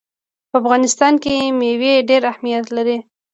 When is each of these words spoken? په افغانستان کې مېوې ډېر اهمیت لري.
په 0.49 0.55
افغانستان 0.61 1.13
کې 1.23 1.33
مېوې 1.59 1.93
ډېر 2.09 2.21
اهمیت 2.31 2.65
لري. 2.77 2.97